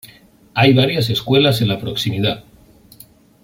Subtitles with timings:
[0.55, 2.43] Hay varias escuelas en la proximidad.